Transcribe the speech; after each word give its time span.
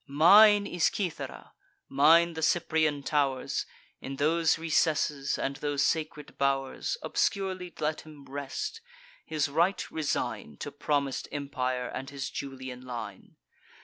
Mine 0.07 0.65
is 0.65 0.85
Cythera, 0.85 1.53
mine 1.87 2.33
the 2.33 2.41
Cyprian 2.41 3.03
tow'rs: 3.03 3.67
In 3.99 4.15
those 4.15 4.57
recesses, 4.57 5.37
and 5.37 5.57
those 5.57 5.83
sacred 5.85 6.39
bow'rs, 6.39 6.97
Obscurely 7.03 7.71
let 7.79 8.01
him 8.01 8.25
rest; 8.25 8.81
his 9.23 9.47
right 9.47 9.91
resign 9.91 10.57
To 10.57 10.71
promis'd 10.71 11.27
empire, 11.31 11.87
and 11.87 12.09
his 12.09 12.31
Julian 12.31 12.81
line. 12.83 13.35